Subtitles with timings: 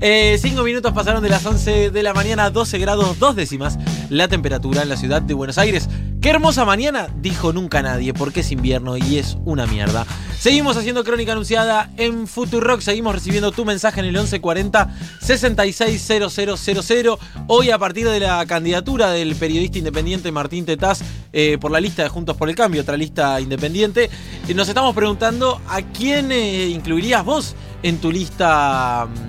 [0.00, 3.78] Eh, cinco minutos pasaron de las 11 de la mañana, 12 grados dos décimas
[4.10, 5.88] la temperatura en la ciudad de Buenos Aires.
[6.20, 10.06] Qué hermosa mañana, dijo nunca nadie, porque es invierno y es una mierda.
[10.38, 17.16] Seguimos haciendo crónica anunciada en Futurock, seguimos recibiendo tu mensaje en el 1140 660000.
[17.46, 21.00] Hoy a partir de la candidatura del periodista independiente Martín Tetaz
[21.32, 24.10] eh, por la lista de Juntos por el Cambio, otra lista independiente,
[24.48, 29.25] eh, nos estamos preguntando a quién eh, incluirías vos en tu lista mm,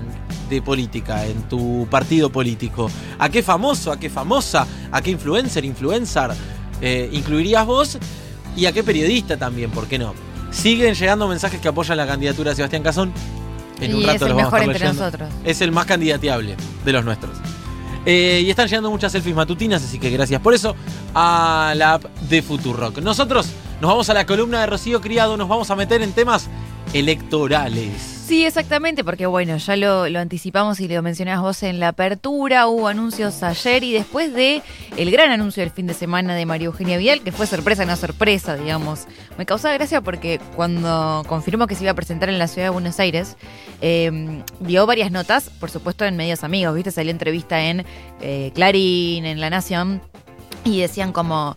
[0.48, 2.90] de política, en tu partido político.
[3.18, 6.30] ¿A qué famoso, a qué famosa, a qué influencer, influencer
[6.80, 7.98] eh, incluirías vos?
[8.56, 10.14] Y a qué periodista también, ¿por qué no?
[10.50, 13.12] Siguen llegando mensajes que apoyan la candidatura de Sebastián Cazón.
[13.80, 15.04] En un rato es el los vamos a estar entre leyendo.
[15.04, 15.28] nosotros.
[15.44, 17.36] Es el más candidateable de los nuestros.
[18.06, 20.74] Eh, y están llegando muchas selfies matutinas, así que gracias por eso
[21.14, 22.98] a la app de Futurock.
[22.98, 23.48] Nosotros
[23.80, 26.48] nos vamos a la columna de Rocío Criado, nos vamos a meter en temas
[26.92, 28.17] electorales.
[28.28, 32.68] Sí, exactamente, porque bueno, ya lo, lo anticipamos y lo mencionabas vos en la apertura,
[32.68, 34.60] hubo anuncios ayer y después de
[34.98, 37.96] el gran anuncio del fin de semana de María Eugenia Vial, que fue sorpresa, no
[37.96, 39.06] sorpresa, digamos.
[39.38, 42.70] Me causaba gracia porque cuando confirmó que se iba a presentar en la ciudad de
[42.70, 43.38] Buenos Aires,
[43.80, 46.90] eh, dio varias notas, por supuesto en medios amigos, ¿viste?
[46.90, 47.86] Salió entrevista en
[48.20, 50.02] eh, Clarín, en La Nación,
[50.64, 51.56] y decían como...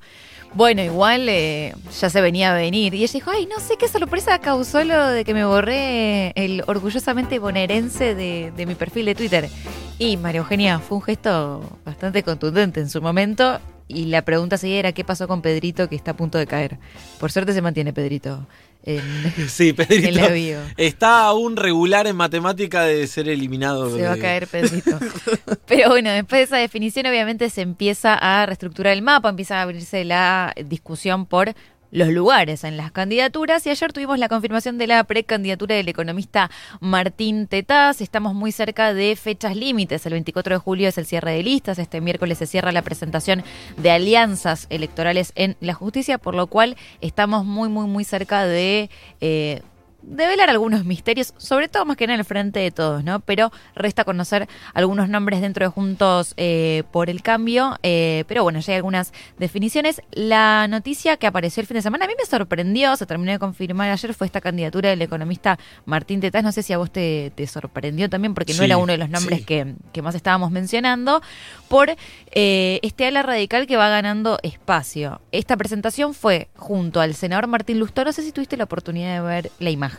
[0.54, 2.94] Bueno, igual eh, ya se venía a venir.
[2.94, 6.64] Y ella dijo, ay, no sé qué sorpresa causó lo de que me borré el
[6.68, 9.50] orgullosamente bonaerense de, de mi perfil de Twitter.
[9.98, 13.60] Y María Eugenia fue un gesto bastante contundente en su momento.
[13.94, 16.78] Y la pregunta seguía era, ¿qué pasó con Pedrito que está a punto de caer?
[17.20, 18.48] Por suerte se mantiene Pedrito
[18.83, 19.02] en,
[19.50, 20.59] Sí, en Pedrito la bio.
[20.78, 23.95] está aún regular en matemática de ser eliminado.
[23.95, 24.98] Se va a caer Pedrito.
[25.67, 29.64] Pero bueno, después de esa definición obviamente se empieza a reestructurar el mapa, empieza a
[29.64, 31.53] abrirse la discusión por
[31.92, 36.50] los lugares en las candidaturas y ayer tuvimos la confirmación de la precandidatura del economista
[36.80, 38.02] Martín Tetaz.
[38.02, 40.06] Estamos muy cerca de fechas límites.
[40.06, 41.80] El 24 de julio es el cierre de listas.
[41.80, 43.44] Este miércoles se cierra la presentación
[43.78, 48.89] de alianzas electorales en la justicia, por lo cual estamos muy, muy, muy cerca de...
[49.20, 49.61] eh,
[50.02, 53.20] develar algunos misterios, sobre todo más que en el frente de todos, ¿no?
[53.20, 58.60] Pero resta conocer algunos nombres dentro de Juntos eh, por el Cambio, eh, pero bueno,
[58.60, 60.02] ya hay algunas definiciones.
[60.11, 63.40] La noticia que apareció el fin de semana a mí me sorprendió, se terminó de
[63.40, 67.32] confirmar ayer, fue esta candidatura del economista Martín Tetaz, no sé si a vos te,
[67.36, 69.45] te sorprendió también, porque no era uno de los nombres sí.
[69.45, 71.22] que, que más estábamos mencionando,
[71.67, 71.95] por
[72.32, 75.22] eh, este ala radical que va ganando espacio.
[75.32, 79.22] Esta presentación fue junto al senador Martín Lustó, no sé si tuviste la oportunidad de
[79.22, 79.91] ver la imagen.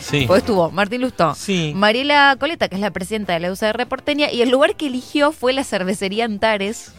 [0.00, 0.24] Sí.
[0.26, 1.72] Pues estuvo Martín Lustó, Sí.
[1.74, 5.32] Mariela Coleta, que es la presidenta de la UCR porteña, y el lugar que eligió
[5.32, 6.92] fue la cervecería Antares.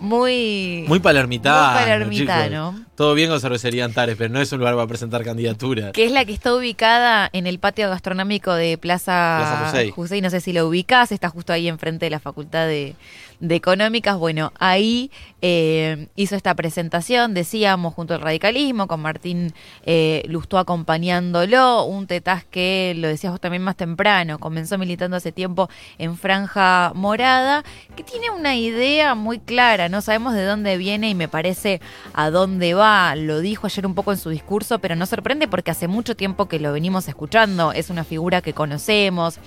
[0.00, 0.84] Muy.
[0.86, 1.72] Muy palermitano.
[1.72, 2.72] Muy palermitano.
[2.72, 2.86] chicos.
[2.94, 5.92] Todo bien con cervecería Antares, pero no es un lugar para presentar candidaturas.
[5.92, 9.90] Que es la que está ubicada en el patio gastronómico de Plaza, Plaza Jusey.
[9.90, 10.20] Jusey.
[10.20, 12.94] No sé si lo ubicás, está justo ahí enfrente de la Facultad de,
[13.40, 14.16] de Económicas.
[14.18, 15.10] Bueno, ahí
[15.40, 19.52] eh, hizo esta presentación, decíamos, junto al radicalismo, con Martín
[19.86, 21.84] eh, Lustó acompañándolo.
[21.84, 25.68] Un tetaz que, lo decías vos también más temprano, comenzó militando hace tiempo
[25.98, 27.64] en Franja Morada,
[27.96, 31.80] que tiene una idea muy clara, no sabemos de dónde viene y me parece
[32.14, 33.14] a dónde va.
[33.14, 36.46] Lo dijo ayer un poco en su discurso, pero nos sorprende porque hace mucho tiempo
[36.46, 37.72] que lo venimos escuchando.
[37.72, 39.38] Es una figura que conocemos.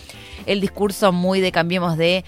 [0.45, 2.23] El discurso muy de cambiemos de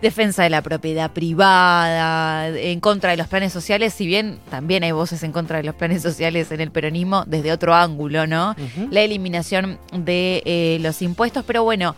[0.00, 4.92] defensa de la propiedad privada, en contra de los planes sociales, si bien también hay
[4.92, 8.54] voces en contra de los planes sociales en el peronismo desde otro ángulo, ¿no?
[8.90, 11.96] La eliminación de eh, los impuestos, pero bueno,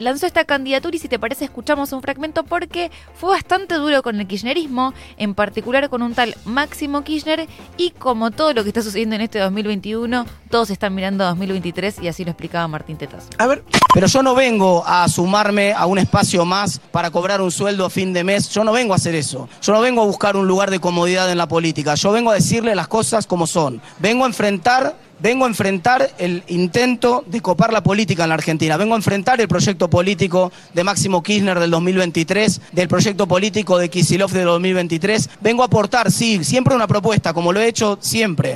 [0.00, 4.18] lanzó esta candidatura y si te parece escuchamos un fragmento porque fue bastante duro con
[4.18, 7.46] el kirchnerismo, en particular con un tal Máximo Kirchner
[7.76, 12.00] y como todo lo que está sucediendo en este 2021, todos están mirando a 2023
[12.02, 13.28] y así lo explicaba Martín Tetas.
[13.38, 13.62] A ver,
[13.94, 17.90] Pero yo no vengo a sumarme a un espacio más para cobrar un sueldo a
[17.90, 18.48] fin de mes.
[18.48, 19.48] Yo no vengo a hacer eso.
[19.60, 21.94] Yo no vengo a buscar un lugar de comodidad en la política.
[21.94, 23.82] Yo vengo a decirle las cosas como son.
[23.98, 28.76] Vengo a enfrentar, vengo a enfrentar el intento de copar la política en la Argentina.
[28.76, 33.88] Vengo a enfrentar el proyecto político de Máximo Kirchner del 2023, del proyecto político de
[33.88, 35.30] Kisilov del 2023.
[35.40, 38.54] Vengo a aportar, sí, siempre una propuesta, como lo he hecho siempre.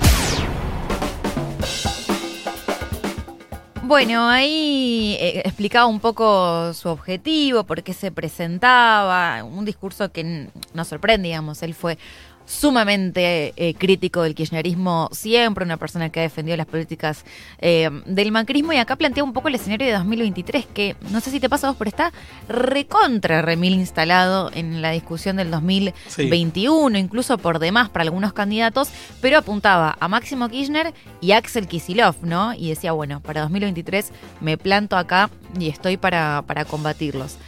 [3.86, 10.48] Bueno, ahí eh, explicaba un poco su objetivo, por qué se presentaba, un discurso que
[10.72, 11.62] nos sorprende, digamos.
[11.62, 11.98] Él fue
[12.46, 17.24] sumamente eh, crítico del kirchnerismo, siempre una persona que ha defendido las políticas
[17.58, 21.30] eh, del macrismo y acá plantea un poco el escenario de 2023 que no sé
[21.30, 22.12] si te pasa a vos, pero está
[22.48, 28.90] recontra remil instalado en la discusión del 2021, incluso por demás para algunos candidatos,
[29.20, 32.54] pero apuntaba a Máximo Kirchner y Axel Kisilov, ¿no?
[32.54, 37.38] Y decía, bueno, para 2023 me planto acá y estoy para, para combatirlos.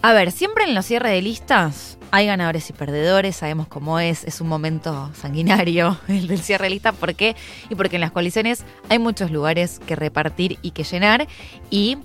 [0.00, 4.22] A ver, siempre en los cierres de listas hay ganadores y perdedores, sabemos cómo es,
[4.24, 7.34] es un momento sanguinario el del cierre de lista, ¿por qué?
[7.68, 11.26] Y porque en las coaliciones hay muchos lugares que repartir y que llenar
[11.68, 11.98] y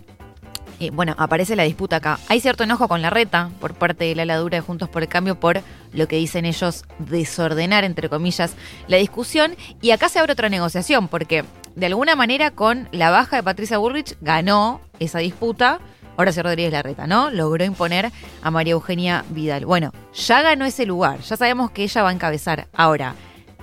[0.79, 2.19] eh, bueno, aparece la disputa acá.
[2.29, 5.07] Hay cierto enojo con la reta por parte de la ladura de Juntos por el
[5.07, 5.61] Cambio por
[5.93, 8.55] lo que dicen ellos desordenar, entre comillas,
[8.87, 9.55] la discusión.
[9.81, 11.45] Y acá se abre otra negociación, porque
[11.75, 15.79] de alguna manera con la baja de Patricia Bullrich ganó esa disputa
[16.15, 17.29] Horacio Rodríguez Larreta, ¿no?
[17.29, 18.11] Logró imponer
[18.41, 19.65] a María Eugenia Vidal.
[19.65, 22.67] Bueno, ya ganó ese lugar, ya sabemos que ella va a encabezar.
[22.73, 23.15] Ahora,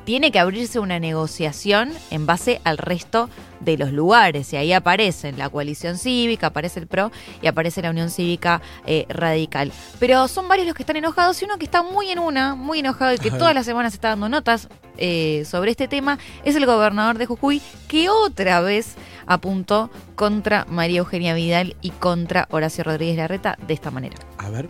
[0.05, 3.29] tiene que abrirse una negociación en base al resto
[3.61, 4.53] de los lugares.
[4.53, 7.13] Y ahí aparecen la coalición cívica, aparece el PRO
[7.43, 9.73] y aparece la Unión Cívica eh, Radical.
[9.99, 12.81] Pero son varios los que están enojados y uno que está muy en una, muy
[12.81, 16.67] enojado y que todas las semanas está dando notas eh, sobre este tema es el
[16.67, 23.17] gobernador de Jujuy, que otra vez apuntó contra María Eugenia Vidal y contra Horacio Rodríguez
[23.17, 24.17] Larreta de esta manera.
[24.39, 24.69] A ver.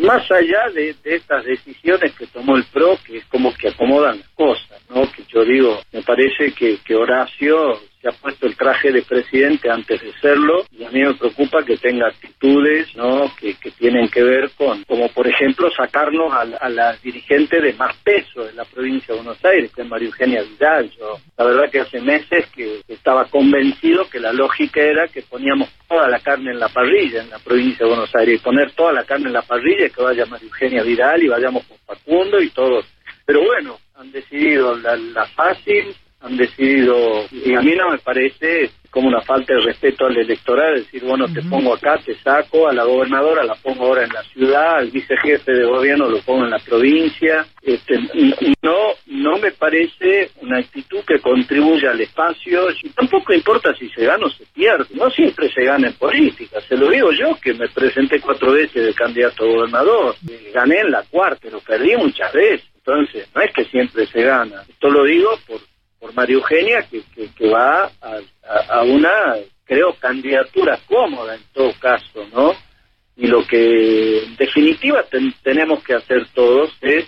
[0.00, 4.28] Más allá de, estas decisiones que tomó el PRO, que es como que acomodan las
[4.30, 5.10] cosas, ¿no?
[5.10, 10.00] Que yo digo, me parece que, que Horacio ha puesto el traje de presidente antes
[10.00, 13.30] de serlo y a mí me preocupa que tenga actitudes ¿no?
[13.38, 18.44] que, tienen que ver con, como por ejemplo, sacarnos a, la dirigente de más peso
[18.44, 20.90] de la provincia de Buenos Aires, que es María Eugenia Vidal.
[20.98, 25.68] Yo, la verdad que hace meses que estaba convencido que la lógica era que poníamos
[25.88, 29.04] toda la carne en la parrilla en la provincia de Buenos Aires poner toda la
[29.04, 32.50] carne en la parrilla y que vaya María Eugenia Vidal y vayamos con Facundo y
[32.50, 32.84] todos.
[33.24, 38.70] Pero bueno, han decidido la, la fácil han decidido, y a mí no me parece
[38.96, 42.72] como una falta de respeto al electoral, decir, bueno, te pongo acá, te saco, a
[42.72, 46.50] la gobernadora la pongo ahora en la ciudad, al vicejefe de gobierno lo pongo en
[46.52, 47.44] la provincia.
[47.60, 47.98] Este,
[48.62, 54.06] no, no me parece una actitud que contribuya al espacio, y tampoco importa si se
[54.06, 57.52] gana o se pierde, no siempre se gana en política, se lo digo yo que
[57.52, 60.14] me presenté cuatro veces de candidato a gobernador,
[60.54, 64.62] gané en la cuarta, pero perdí muchas veces, entonces no es que siempre se gana,
[64.66, 65.60] esto lo digo por
[65.98, 69.34] por María Eugenia, que, que, va a, una,
[69.64, 72.54] creo, candidatura cómoda en todo caso, ¿no?
[73.16, 75.04] Y lo que en definitiva
[75.42, 77.06] tenemos que hacer todos es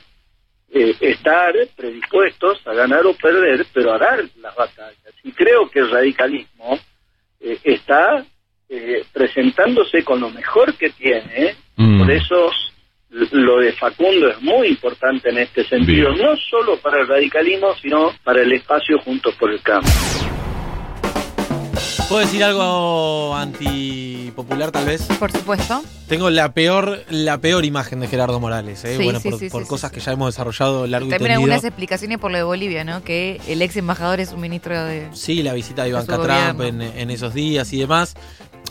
[0.71, 5.15] eh, estar predispuestos a ganar o perder, pero a dar las batallas.
[5.23, 6.79] Y creo que el radicalismo
[7.41, 8.25] eh, está
[8.69, 12.01] eh, presentándose con lo mejor que tiene, mm.
[12.01, 12.51] por eso
[13.11, 18.13] lo de Facundo es muy importante en este sentido, no solo para el radicalismo, sino
[18.23, 19.91] para el espacio Juntos por el Cambio.
[22.09, 25.03] ¿Puedo decir algo antipopular tal vez?
[25.19, 25.83] Por supuesto.
[26.09, 28.99] Tengo la peor, la peor imagen de Gerardo Morales, ¿eh?
[29.03, 29.21] bueno,
[29.51, 33.05] por, cosas que ya hemos desarrollado largo También algunas explicaciones por lo de Bolivia, ¿no?
[33.05, 35.09] Que el ex embajador es un ministro de.
[35.13, 38.17] Sí, la visita de Iván Trump en, en, esos días y demás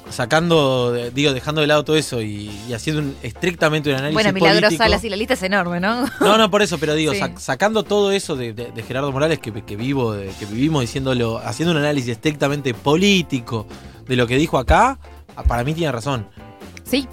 [0.09, 4.75] sacando, digo, dejando de lado todo eso y, haciendo un, estrictamente un análisis Bueno, Milagros
[4.75, 6.05] Salas y la lista es enorme, ¿no?
[6.19, 10.45] No, no, por eso, pero digo, sacando todo eso de, Gerardo Morales que, vivo, que
[10.45, 13.67] vivimos diciéndolo, haciendo un análisis estrictamente político
[14.07, 14.99] de lo que dijo acá,
[15.47, 16.27] para mí tiene razón.
[16.83, 17.07] Sí.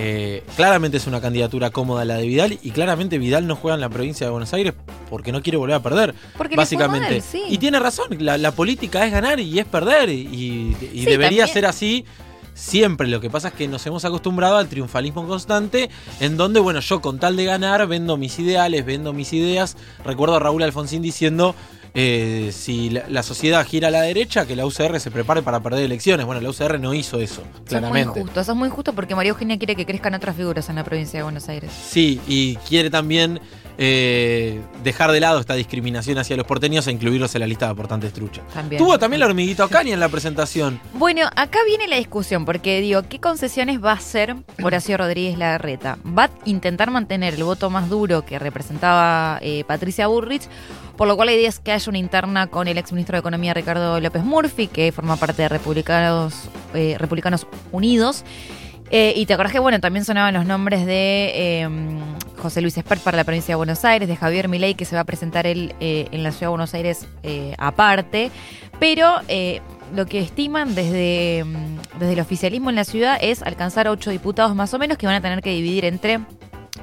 [0.00, 3.80] Eh, claramente es una candidatura cómoda la de Vidal y claramente Vidal no juega en
[3.80, 4.74] la provincia de Buenos Aires
[5.10, 6.14] porque no quiere volver a perder.
[6.36, 7.22] Porque básicamente.
[7.48, 10.74] Y tiene razón, la, política es ganar y es perder y,
[11.04, 12.04] debería ser así
[12.58, 13.08] siempre.
[13.08, 15.88] Lo que pasa es que nos hemos acostumbrado al triunfalismo constante,
[16.20, 19.76] en donde, bueno, yo con tal de ganar vendo mis ideales, vendo mis ideas.
[20.04, 21.54] Recuerdo a Raúl Alfonsín diciendo.
[21.94, 25.84] Eh, si la, sociedad gira a la derecha, que la UCR se prepare para perder
[25.84, 26.26] elecciones.
[26.26, 28.00] Bueno, la UCR no hizo eso, claramente.
[28.00, 30.36] Eso es muy justo, eso es muy justo porque María Eugenia quiere que crezcan otras
[30.36, 31.72] figuras en la provincia de Buenos Aires.
[31.72, 33.40] Sí, y quiere también
[33.80, 37.72] eh, dejar de lado esta discriminación hacia los porteños e incluirlos en la lista de
[37.72, 38.42] aportantes trucha.
[38.76, 40.80] Tuvo también la hormiguita Ocaña en la presentación.
[40.94, 45.96] Bueno, acá viene la discusión, porque digo, ¿qué concesiones va a hacer Horacio Rodríguez Larreta?
[46.06, 50.48] ¿Va a intentar mantener el voto más duro que representaba eh, Patricia Burrich?
[50.96, 53.54] Por lo cual la idea es que haya una interna con el exministro de Economía
[53.54, 56.34] Ricardo López Murphy, que forma parte de Republicanos,
[56.74, 58.24] eh, Republicanos Unidos.
[58.90, 61.98] Eh, y te acordás que, bueno, también sonaban los nombres de em,
[62.38, 65.02] José Luis Espert para la provincia de Buenos Aires, de Javier Milei, que se va
[65.02, 68.30] a presentar él eh, en la ciudad de Buenos Aires eh, aparte.
[68.80, 69.20] Pero
[69.94, 74.54] lo que estiman desde, em, desde el oficialismo en la ciudad es alcanzar ocho diputados
[74.54, 76.20] más o menos que van a tener que dividir entre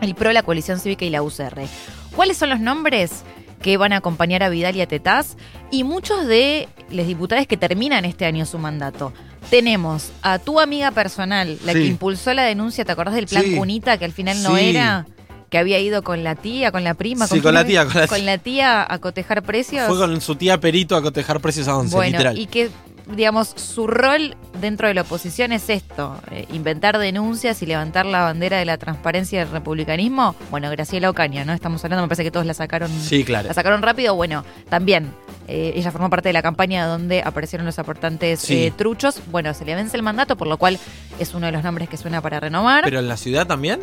[0.02, 1.68] el PRO, la coalición cívica y la UCR.
[2.16, 3.24] ¿Cuáles son los nombres
[3.62, 5.38] que van a acompañar a Vidal y a Tetaz?
[5.72, 9.14] Y muchos de los diputados que terminan este año su mandato.
[9.50, 11.80] Tenemos a tu amiga personal, la Sí.
[11.80, 13.56] que impulsó la denuncia, ¿te acordás del plan Sí.
[13.56, 14.70] Cunita que al final no Sí.
[14.70, 15.06] era?
[15.50, 17.26] Que había ido con la tía, con la prima.
[17.28, 19.88] Sí, quién con la tía, con la Con la tía a cotejar precios.
[19.88, 22.38] Fue con su tía Perito a cotejar precios a 11, Bueno, literal.
[22.38, 22.70] y que,
[23.16, 28.22] digamos, su rol dentro de la oposición es esto, eh, inventar denuncias y levantar la
[28.24, 30.36] bandera de la transparencia del republicanismo.
[30.50, 31.54] Bueno, Graciela Ocaña, ¿no?
[31.54, 33.48] Estamos hablando, me parece que todos la sacaron, Sí, claro.
[33.48, 34.16] la sacaron rápido.
[34.16, 35.12] Bueno, también
[35.48, 38.66] eh, ella formó parte de la campaña donde aparecieron los aportantes Sí.
[38.66, 39.22] eh, truchos.
[39.32, 40.80] Bueno, se le vence el mandato, por lo cual
[41.20, 42.84] es uno de los nombres que suena para renovar.
[42.84, 43.82] Pero en la ciudad también.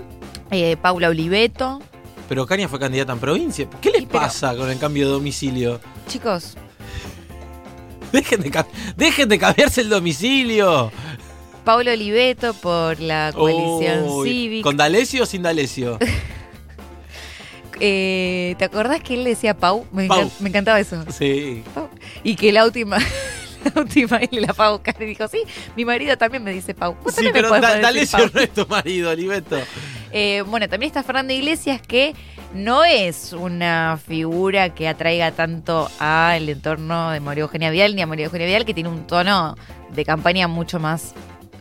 [0.50, 1.80] Eh, Paula Oliveto.
[2.28, 3.68] Pero Caña fue candidata en provincia.
[3.80, 5.80] ¿Qué les pero- pasa con el cambio de domicilio?
[6.08, 6.56] Chicos,
[8.12, 8.66] Dejen de, ca-
[8.96, 10.92] dejen de cambiarse el domicilio.
[11.64, 14.62] Paula Oliveto por la coalición cívica.
[14.64, 15.98] ¿Con D'Alessio o sin D'Alessio?
[17.84, 19.84] Eh, ¿Te acordás que él decía Pau?
[19.90, 20.30] Me, Pau.
[20.38, 21.04] me encantaba eso.
[21.10, 21.64] Sí.
[21.74, 21.88] Pau.
[22.22, 22.96] Y que la última,
[23.74, 25.42] la última él la Pau y dijo, sí,
[25.74, 26.94] mi marido también me dice Pau.
[27.12, 28.30] Sí, me pero podés Da- decir D'Alessio Pau.
[28.34, 29.58] no es tu marido, Oliveto.
[30.12, 32.14] Eh, bueno, también está Fernando Iglesias, que
[32.54, 38.06] no es una figura que atraiga tanto al entorno de María Eugenia Vial ni a
[38.06, 39.56] María Eugenia Vial, que tiene un tono
[39.92, 41.14] de campaña mucho más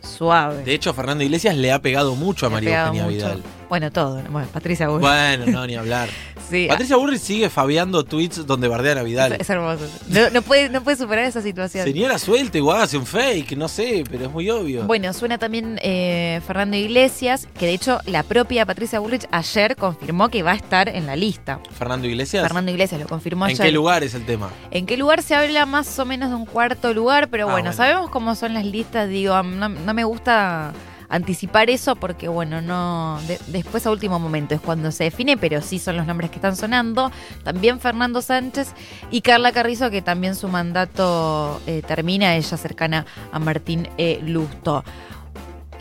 [0.04, 0.63] suave.
[0.66, 3.16] De hecho, Fernando Iglesias le ha pegado mucho a María Eugenia mucho.
[3.16, 3.44] Vidal.
[3.72, 4.22] Bueno, todo.
[4.30, 5.00] Bueno, Patricia Bull.
[5.00, 6.10] Bueno, no, ni hablar.
[6.50, 9.38] sí, Patricia Burri sigue fabiando tweets donde bardean a Vidal.
[9.40, 9.88] es hermoso.
[10.10, 11.86] No, no puede, no puede superar esa situación.
[11.86, 14.84] Señora, suelte o hágase un fake, no sé, pero es muy obvio.
[14.84, 20.28] Bueno, suena también eh, Fernando Iglesias, que de hecho la propia Patricia Bullrich ayer confirmó
[20.28, 21.62] que va a estar en la lista.
[21.72, 22.44] Fernando Iglesias.
[22.44, 23.68] Fernando Iglesias lo confirmó ¿En ayer.
[23.68, 24.50] qué lugar es el tema?
[24.72, 27.30] ¿En qué lugar se habla más o menos de un cuarto lugar?
[27.30, 27.78] Pero Ah, bueno, bueno.
[27.78, 29.08] sabemos cómo son las listas.
[29.08, 30.74] Digo, no, no me gusta
[31.12, 33.20] anticipar eso porque, bueno, no.
[33.27, 36.38] de- después a último momento es cuando se define, pero sí son los nombres que
[36.38, 37.12] están sonando.
[37.44, 38.74] También Fernando Sánchez
[39.12, 44.84] y Carla Carrizo, que también su mandato eh, termina, ella cercana a Martín eh, Lusto.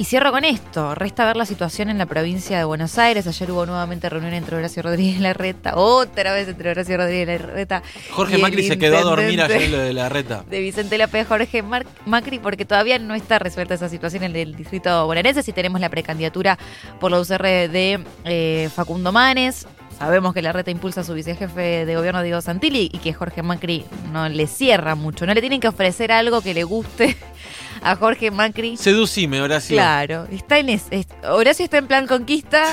[0.01, 0.95] Y cierro con esto.
[0.95, 3.27] Resta ver la situación en la provincia de Buenos Aires.
[3.27, 5.75] Ayer hubo nuevamente reunión entre Horacio Rodríguez Larreta.
[5.77, 7.83] Otra vez entre Horacio Rodríguez Larreta.
[8.11, 10.43] Jorge y Macri se quedó a dormir ayer lo de la reta.
[10.49, 14.57] De Vicente López Jorge Mar- Macri, porque todavía no está resuelta esa situación en el
[14.57, 15.43] distrito bonaerense.
[15.43, 16.59] Si tenemos la precandidatura
[16.99, 19.67] por la UCR de eh, Facundo Manes.
[19.99, 23.43] Sabemos que la reta impulsa a su vicejefe de gobierno, Diego Santilli, y que Jorge
[23.43, 25.27] Macri no le cierra mucho.
[25.27, 27.19] No le tienen que ofrecer algo que le guste
[27.83, 28.77] a Jorge Macri.
[28.77, 29.77] Seducime, Horacio.
[29.77, 32.65] Claro, está en es- es- Horacio está en plan conquista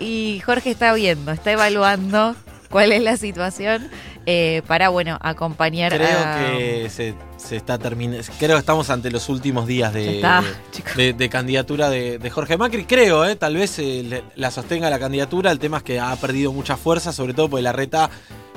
[0.00, 2.36] y Jorge está viendo, está evaluando
[2.70, 3.88] cuál es la situación
[4.28, 6.38] eh, para, bueno, acompañar Creo a...
[6.58, 8.24] que se, se está terminando.
[8.40, 10.96] Creo que estamos ante los últimos días de, está, de- chicos.
[10.96, 12.84] de- de candidatura de, de Jorge Macri.
[12.86, 15.52] Creo, eh, tal vez eh, le- la sostenga la candidatura.
[15.52, 18.10] El tema es que ha perdido mucha fuerza, sobre todo porque la reta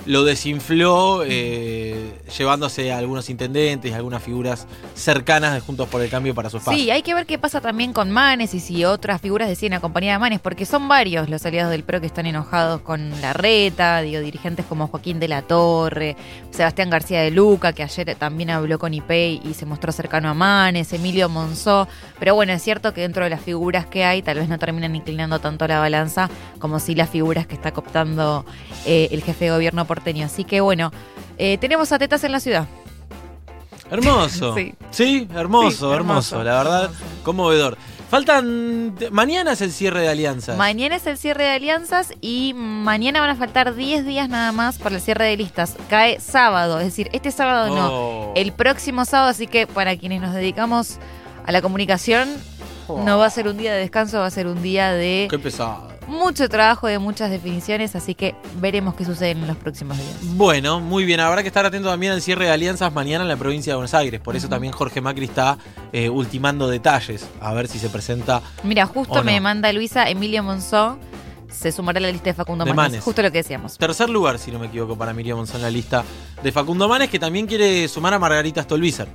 [0.09, 6.09] lo desinfló, eh, llevándose a algunos intendentes y algunas figuras cercanas de Juntos por el
[6.09, 6.81] Cambio para su espacio.
[6.81, 10.15] Sí, hay que ver qué pasa también con Manes y si otras figuras deciden acompañar
[10.15, 14.01] a Manes, porque son varios los aliados del PRO que están enojados con la reta,
[14.01, 16.15] digo, dirigentes como Joaquín de la Torre,
[16.49, 20.33] Sebastián García de Luca, que ayer también habló con IPEI y se mostró cercano a
[20.33, 21.87] Manes, Emilio Monzó,
[22.17, 24.95] pero bueno, es cierto que dentro de las figuras que hay, tal vez no terminan
[24.95, 28.43] inclinando tanto la balanza como si las figuras que está cooptando
[28.87, 30.25] eh, el jefe de gobierno porteño.
[30.25, 30.91] Así que bueno,
[31.37, 32.67] eh, tenemos a tetas en la ciudad.
[33.91, 34.55] Hermoso.
[34.55, 34.73] Sí.
[34.91, 37.01] Sí, hermoso, Sí, hermoso, la verdad, hermoso.
[37.23, 37.77] conmovedor.
[38.09, 38.95] Faltan.
[39.11, 40.57] Mañana es el cierre de alianzas.
[40.57, 44.79] Mañana es el cierre de alianzas y mañana van a faltar 10 días nada más
[44.79, 45.75] para el cierre de listas.
[45.91, 48.33] Cae sábado, es decir, este sábado no, Oh.
[48.35, 50.97] el próximo sábado, así que para quienes nos dedicamos
[51.45, 52.29] a la comunicación,
[52.87, 53.03] Oh.
[53.03, 55.37] no va a ser un día de descanso, va a ser un día de Qué
[55.37, 55.88] pesado.
[56.09, 60.35] Mucho trabajo, de muchas definiciones, así que veremos qué sucede en los próximos días.
[60.35, 61.19] Bueno, muy bien.
[61.19, 63.93] Habrá que estar atento también al cierre de alianzas mañana en la provincia de Buenos
[63.93, 64.19] Aires.
[64.19, 65.57] Por eso también Jorge Macri está
[65.93, 67.27] eh, ultimando detalles.
[67.39, 70.97] A ver si se presenta Mira, justo ¿O me manda Luisa Emilio Monzó,
[71.51, 73.03] se sumará a la lista de Facundo De Manes, Manes.
[73.03, 73.77] justo lo que decíamos.
[73.77, 76.03] tercer lugar, si no me equivoco, para Miriam Monzón en la lista
[76.41, 79.07] de Facundo Manes, que también quiere sumar a Margarita Stolbizer.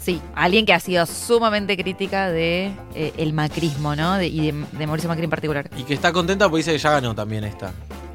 [0.00, 4.16] Sí, alguien que ha sido sumamente crítica de eh, el macrismo, ¿no?
[4.16, 5.68] De- y de, de Mauricio Macri en particular.
[5.76, 7.72] Y que está contenta porque dice que ya ganó también esta.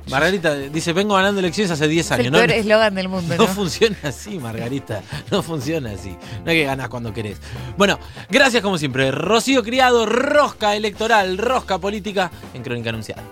[0.09, 2.25] Margarita dice, vengo ganando elecciones hace 10 Es años.
[2.27, 3.47] el No, peor eslogan del mundo, no ¿no?
[3.51, 5.01] funciona así, Margarita.
[5.31, 6.15] No funciona así.
[6.43, 7.37] No hay que ganar cuando querés.
[7.75, 7.97] Bueno,
[8.29, 9.09] gracias como siempre.
[9.11, 13.23] Rocío Criado, rosca electoral, rosca política en Crónica Anunciada.